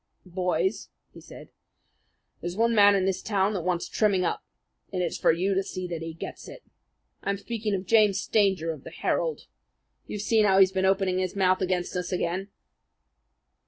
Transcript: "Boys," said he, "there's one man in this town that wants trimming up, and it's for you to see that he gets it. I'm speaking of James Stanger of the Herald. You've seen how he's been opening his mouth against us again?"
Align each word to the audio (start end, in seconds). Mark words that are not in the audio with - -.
"Boys," 0.25 0.89
said 1.19 1.49
he, 1.49 1.53
"there's 2.41 2.57
one 2.57 2.73
man 2.73 2.95
in 2.95 3.05
this 3.05 3.21
town 3.21 3.53
that 3.53 3.61
wants 3.61 3.87
trimming 3.87 4.25
up, 4.25 4.43
and 4.91 5.03
it's 5.03 5.15
for 5.19 5.31
you 5.31 5.53
to 5.53 5.61
see 5.61 5.87
that 5.87 6.01
he 6.01 6.11
gets 6.15 6.47
it. 6.47 6.63
I'm 7.21 7.37
speaking 7.37 7.75
of 7.75 7.85
James 7.85 8.19
Stanger 8.19 8.71
of 8.71 8.83
the 8.83 8.89
Herald. 8.89 9.41
You've 10.07 10.23
seen 10.23 10.43
how 10.45 10.57
he's 10.57 10.71
been 10.71 10.85
opening 10.85 11.19
his 11.19 11.35
mouth 11.35 11.61
against 11.61 11.95
us 11.95 12.11
again?" 12.11 12.47